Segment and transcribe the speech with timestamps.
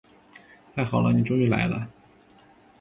[0.75, 1.87] 太好了，你终于来了。